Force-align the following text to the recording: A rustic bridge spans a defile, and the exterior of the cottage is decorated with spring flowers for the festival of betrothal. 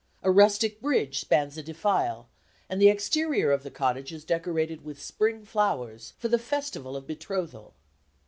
A 0.23 0.31
rustic 0.31 0.81
bridge 0.81 1.19
spans 1.19 1.59
a 1.59 1.61
defile, 1.61 2.27
and 2.67 2.81
the 2.81 2.89
exterior 2.89 3.51
of 3.51 3.61
the 3.61 3.69
cottage 3.69 4.11
is 4.11 4.25
decorated 4.25 4.83
with 4.83 4.99
spring 4.99 5.45
flowers 5.45 6.13
for 6.17 6.27
the 6.27 6.39
festival 6.39 6.95
of 6.95 7.05
betrothal. 7.05 7.75